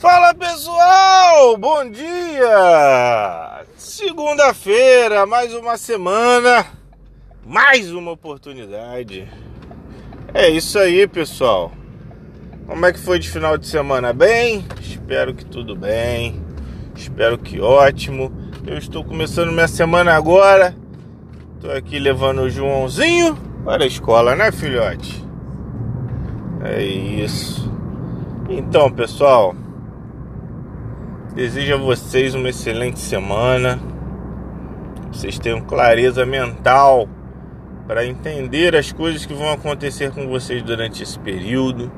[0.00, 3.66] Fala pessoal, bom dia!
[3.76, 6.64] Segunda-feira, mais uma semana,
[7.44, 9.30] mais uma oportunidade.
[10.32, 11.70] É isso aí, pessoal.
[12.66, 14.10] Como é que foi de final de semana?
[14.14, 14.64] Bem?
[14.80, 16.42] Espero que tudo bem.
[16.96, 18.32] Espero que ótimo.
[18.66, 20.74] Eu estou começando minha semana agora.
[21.56, 23.36] Estou aqui levando o Joãozinho
[23.66, 25.22] para a escola, né, filhote?
[26.64, 27.70] É isso.
[28.48, 29.54] Então, pessoal,
[31.34, 33.78] Desejo a vocês uma excelente semana.
[35.12, 37.08] Vocês tenham clareza mental
[37.86, 41.90] para entender as coisas que vão acontecer com vocês durante esse período.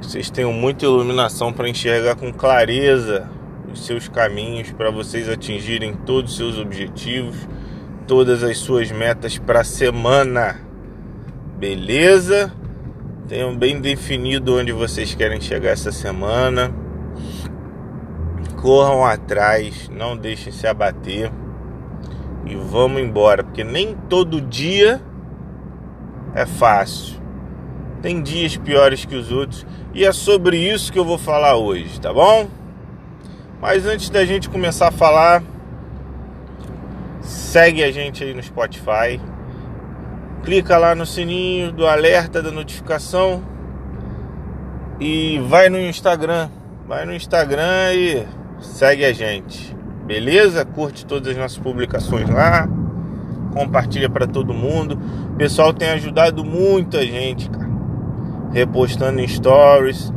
[0.00, 3.28] Vocês tenham muita iluminação para enxergar com clareza
[3.72, 7.36] os seus caminhos para vocês atingirem todos os seus objetivos,
[8.06, 10.60] todas as suas metas para a semana.
[11.58, 12.52] Beleza?
[13.26, 16.79] Tenham bem definido onde vocês querem chegar essa semana
[18.60, 21.32] corram atrás, não deixem se abater
[22.46, 25.00] e vamos embora, porque nem todo dia
[26.34, 27.20] é fácil.
[28.02, 32.00] Tem dias piores que os outros e é sobre isso que eu vou falar hoje,
[32.00, 32.48] tá bom?
[33.60, 35.42] Mas antes da gente começar a falar,
[37.20, 39.20] segue a gente aí no Spotify.
[40.42, 43.42] Clica lá no sininho do alerta da notificação
[44.98, 46.48] e vai no Instagram.
[46.88, 50.64] Vai no Instagram e segue a gente, beleza?
[50.64, 52.68] Curte todas as nossas publicações lá,
[53.52, 54.98] compartilha para todo mundo.
[55.32, 57.70] O pessoal tem ajudado muita gente, cara.
[58.52, 60.12] Repostando em stories,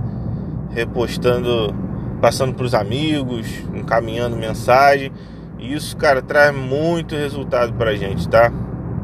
[0.71, 1.73] repostando,
[2.21, 5.11] passando para os amigos, encaminhando mensagem.
[5.59, 8.51] E isso, cara, traz muito resultado para a gente, tá?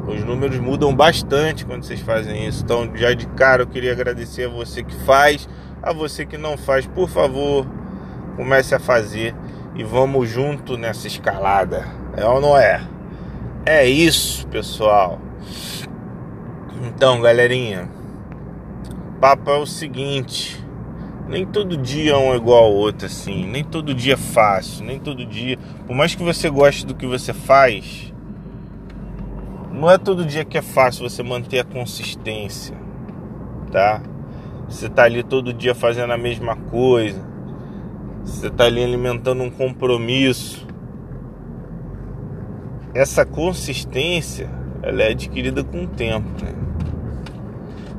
[0.07, 2.63] Os números mudam bastante quando vocês fazem isso.
[2.63, 5.47] Então, já de cara, eu queria agradecer a você que faz,
[5.83, 7.67] a você que não faz, por favor,
[8.39, 9.35] comece a fazer
[9.75, 11.85] e vamos junto nessa escalada.
[12.15, 12.81] É ou não é?
[13.65, 15.19] É isso, pessoal.
[16.85, 17.89] Então, galerinha,
[19.09, 20.57] o papo é o seguinte:
[21.27, 23.45] nem todo dia é um igual ao outro, assim.
[23.45, 25.59] Nem todo dia é fácil, nem todo dia.
[25.85, 28.13] Por mais que você goste do que você faz,
[29.69, 32.73] não é todo dia que é fácil você manter a consistência,
[33.69, 34.01] tá?
[34.69, 37.28] Você tá ali todo dia fazendo a mesma coisa
[38.23, 40.67] você está ali alimentando um compromisso.
[42.93, 44.49] Essa consistência,
[44.81, 46.53] ela é adquirida com o tempo, né?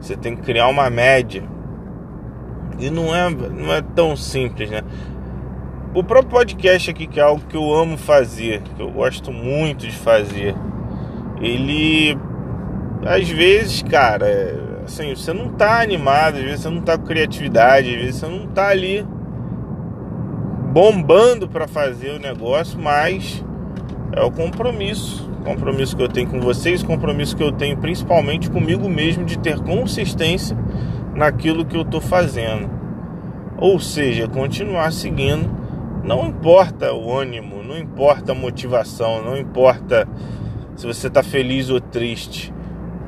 [0.01, 1.43] Você tem que criar uma média.
[2.79, 4.83] E não é, não é tão simples, né?
[5.95, 9.87] O próprio podcast aqui, que é algo que eu amo fazer, que eu gosto muito
[9.87, 10.55] de fazer,
[11.41, 12.17] ele
[13.05, 17.91] às vezes, cara, assim, você não tá animado, às vezes você não tá com criatividade,
[17.91, 19.07] às vezes você não tá ali
[20.71, 23.45] bombando para fazer o negócio, mas
[24.13, 28.89] é o compromisso, compromisso que eu tenho com vocês, compromisso que eu tenho principalmente comigo
[28.89, 30.57] mesmo de ter consistência
[31.15, 32.71] naquilo que eu estou fazendo.
[33.59, 35.51] Ou seja, continuar seguindo,
[36.05, 40.07] não importa o ânimo, não importa a motivação, não importa
[40.77, 42.55] se você está feliz ou triste.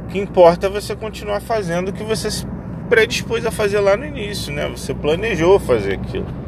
[0.05, 2.45] O que importa é você continuar fazendo o que você se
[2.89, 4.69] predispôs a fazer lá no início, né?
[4.69, 6.42] Você planejou fazer aquilo.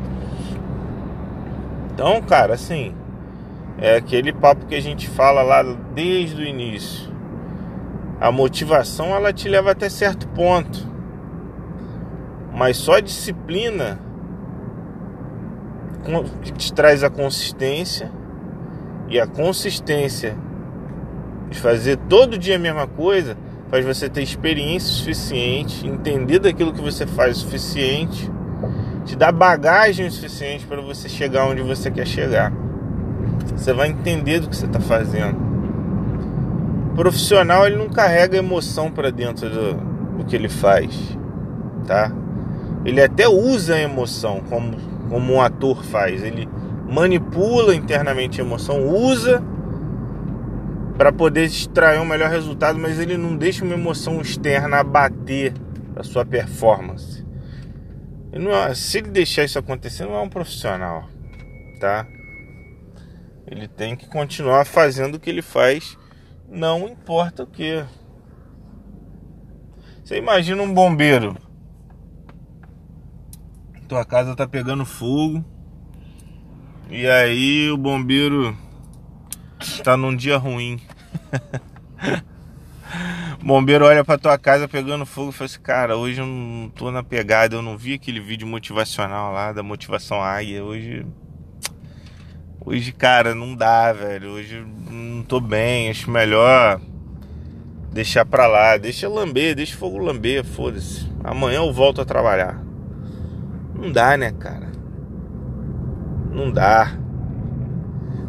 [1.95, 2.93] Então, cara, assim,
[3.79, 5.63] é aquele papo que a gente fala lá
[5.95, 7.09] desde o início.
[8.21, 10.93] A motivação ela te leva até certo ponto.
[12.53, 14.01] Mas só a disciplina
[16.57, 18.11] te traz a consistência
[19.09, 20.37] e a consistência
[21.49, 23.37] de fazer todo dia a mesma coisa
[23.69, 28.31] faz você ter experiência suficiente, entender daquilo que você faz o suficiente
[29.05, 32.53] te dá bagagem suficiente para você chegar onde você quer chegar.
[33.55, 35.37] Você vai entender do que você está fazendo.
[36.93, 39.75] O profissional ele não carrega emoção para dentro do,
[40.19, 41.19] do que ele faz,
[41.87, 42.11] tá?
[42.85, 44.77] Ele até usa a emoção como,
[45.09, 46.23] como um ator faz.
[46.23, 46.49] Ele
[46.89, 49.43] manipula internamente a emoção, usa
[50.97, 55.53] para poder extrair um melhor resultado, mas ele não deixa uma emoção externa abater
[55.97, 57.24] a sua performance.
[58.37, 61.09] É, se ele deixar isso acontecer, não é um profissional,
[61.79, 62.05] tá?
[63.47, 65.97] Ele tem que continuar fazendo o que ele faz,
[66.49, 67.85] não importa o que.
[70.03, 71.37] Você imagina um bombeiro.
[73.87, 75.45] Tua casa tá pegando fogo.
[76.91, 78.57] E aí o bombeiro
[79.85, 80.81] tá num dia ruim.
[83.45, 86.91] Bombeiro olha pra tua casa pegando fogo e fala assim, cara, hoje eu não tô
[86.91, 91.05] na pegada, eu não vi aquele vídeo motivacional lá da motivação águia, hoje.
[92.65, 94.31] Hoje, cara, não dá, velho.
[94.31, 96.81] Hoje não tô bem, acho melhor
[97.93, 101.07] deixar pra lá, deixa lamber, deixa o fogo lamber, foda-se.
[101.23, 102.65] Amanhã eu volto a trabalhar.
[103.75, 104.73] Não dá, né, cara?
[106.33, 106.97] Não dá.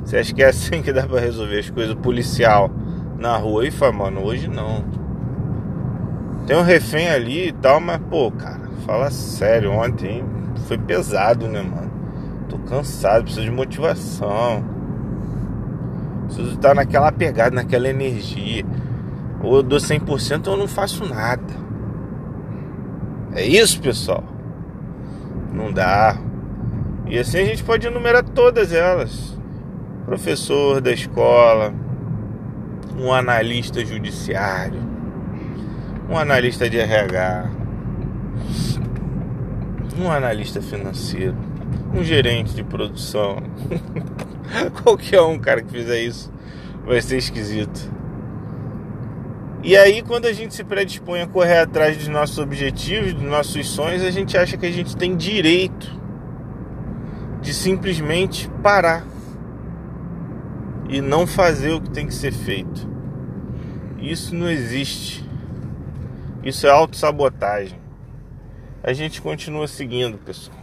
[0.03, 2.69] Você acha que é assim que dá pra resolver as coisas policial
[3.17, 3.65] na rua?
[3.65, 5.04] E fala, mano, hoje não.
[6.45, 10.23] Tem um refém ali e tal, mas, pô, cara, fala sério, ontem
[10.67, 11.91] foi pesado, né, mano?
[12.47, 14.63] Tô cansado, preciso de motivação.
[16.25, 18.63] Preciso estar naquela pegada, naquela energia.
[19.41, 21.53] Ou eu dou 100% ou eu não faço nada.
[23.33, 24.23] É isso, pessoal.
[25.51, 26.17] Não dá.
[27.07, 29.37] E assim a gente pode enumerar todas elas.
[30.05, 31.73] Professor da escola,
[32.97, 34.94] um analista judiciário,
[36.09, 37.49] um analista de RH,
[39.97, 41.35] um analista financeiro,
[41.93, 43.37] um gerente de produção.
[44.83, 46.31] Qualquer um cara que fizer isso
[46.85, 47.93] vai ser esquisito.
[49.63, 53.67] E aí, quando a gente se predispõe a correr atrás dos nossos objetivos, dos nossos
[53.67, 55.91] sonhos, a gente acha que a gente tem direito
[57.41, 59.03] de simplesmente parar
[60.87, 62.87] e não fazer o que tem que ser feito.
[63.97, 65.24] Isso não existe.
[66.45, 67.79] Isso é autossabotagem.
[68.83, 70.55] A gente continua seguindo, pessoal.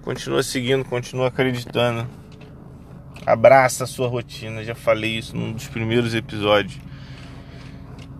[0.00, 2.08] Continua seguindo, continua acreditando.
[3.26, 4.64] Abraça a sua rotina.
[4.64, 6.80] Já falei isso num dos primeiros episódios.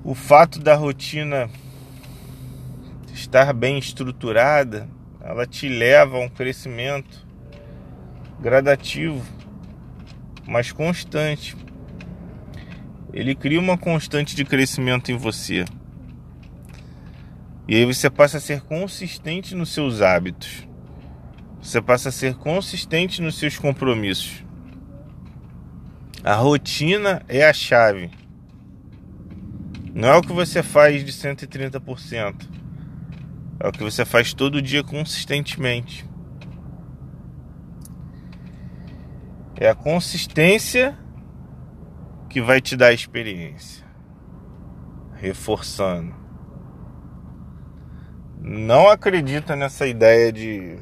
[0.05, 1.49] O fato da rotina
[3.15, 4.87] estar bem estruturada,
[5.23, 7.27] ela te leva a um crescimento
[8.39, 9.25] gradativo,
[10.47, 11.57] mas constante.
[13.11, 15.65] Ele cria uma constante de crescimento em você.
[17.69, 20.69] E aí você passa a ser consistente nos seus hábitos.
[21.61, 24.45] Você passa a ser consistente nos seus compromissos.
[26.23, 28.11] A rotina é a chave.
[29.93, 32.49] Não é o que você faz de 130%.
[33.59, 36.07] É o que você faz todo dia consistentemente.
[39.57, 40.97] É a consistência
[42.29, 43.85] que vai te dar a experiência.
[45.15, 46.26] Reforçando.
[48.41, 50.79] Não acredita nessa ideia de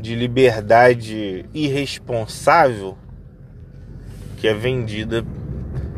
[0.00, 2.96] de liberdade irresponsável
[4.38, 5.22] que é vendida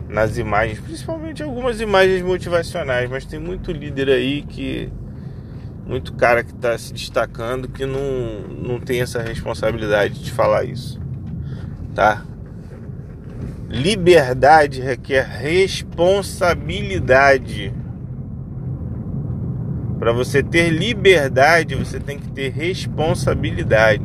[0.08, 4.90] nas imagens, principalmente algumas imagens motivacionais, mas tem muito líder aí que
[5.86, 11.00] muito cara que está se destacando que não, não tem essa responsabilidade de falar isso,
[11.94, 12.24] tá?
[13.68, 17.72] Liberdade requer responsabilidade.
[20.02, 24.02] Para você ter liberdade, você tem que ter responsabilidade.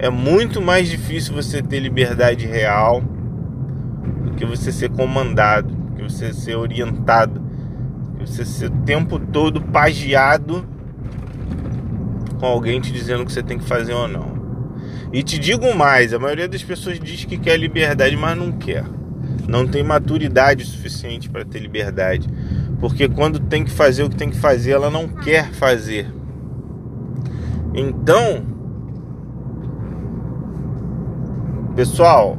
[0.00, 6.02] É muito mais difícil você ter liberdade real do que você ser comandado, do que
[6.02, 7.40] você ser orientado
[8.18, 10.66] você ser o tempo todo pagiado
[12.40, 14.40] com alguém te dizendo o que você tem que fazer ou não.
[15.12, 18.84] E te digo mais, a maioria das pessoas diz que quer liberdade, mas não quer.
[19.46, 22.28] Não tem maturidade suficiente para ter liberdade.
[22.80, 26.10] Porque quando tem que fazer o que tem que fazer, ela não quer fazer.
[27.74, 28.42] Então,
[31.76, 32.38] pessoal,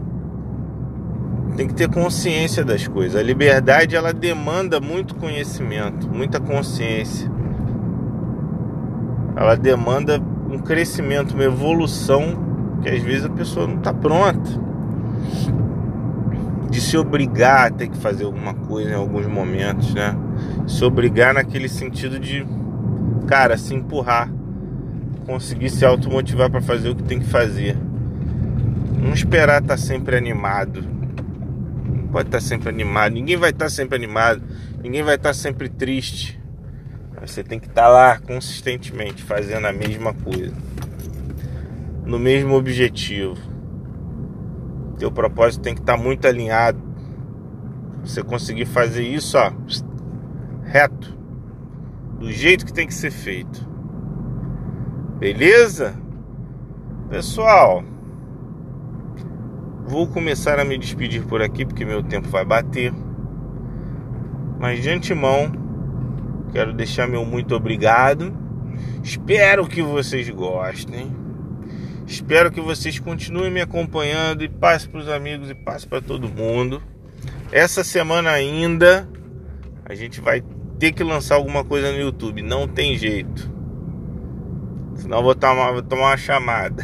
[1.56, 3.20] tem que ter consciência das coisas.
[3.20, 7.32] A liberdade ela demanda muito conhecimento, muita consciência.
[9.36, 10.20] Ela demanda
[10.50, 14.50] um crescimento, uma evolução que às vezes a pessoa não está pronta.
[16.70, 20.16] De se obrigar a ter que fazer alguma coisa em alguns momentos, né?
[20.68, 22.46] Se obrigar naquele sentido de,
[23.28, 24.32] cara, se empurrar,
[25.26, 27.78] conseguir se automotivar para fazer o que tem que fazer.
[28.98, 31.02] Não esperar estar tá sempre animado
[32.12, 34.44] pode estar sempre animado, ninguém vai estar sempre animado,
[34.84, 36.40] ninguém vai estar sempre triste.
[37.22, 40.54] Você tem que estar lá consistentemente fazendo a mesma coisa,
[42.06, 43.38] no mesmo objetivo.
[44.98, 46.80] Teu propósito tem que estar muito alinhado.
[48.04, 49.54] Você conseguir fazer isso, ó,
[50.72, 51.18] reto,
[52.20, 53.70] do jeito que tem que ser feito.
[55.20, 55.96] Beleza?
[57.10, 57.84] Pessoal,
[59.92, 62.94] Vou começar a me despedir por aqui porque meu tempo vai bater.
[64.58, 65.52] Mas de antemão,
[66.54, 68.34] quero deixar meu muito obrigado.
[69.04, 71.14] Espero que vocês gostem.
[72.08, 76.30] Espero que vocês continuem me acompanhando e passe para os amigos e passe para todo
[76.30, 76.82] mundo.
[77.52, 79.10] essa semana ainda
[79.84, 80.42] a gente vai
[80.82, 83.52] ter que lançar alguma coisa no YouTube, não tem jeito.
[84.96, 86.84] Senão vou tomar, vou tomar uma chamada.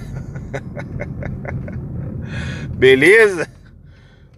[2.77, 3.49] Beleza?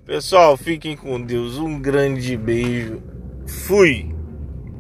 [0.05, 1.57] Pessoal, fiquem com Deus.
[1.57, 3.03] Um grande beijo.
[3.45, 4.08] Fui.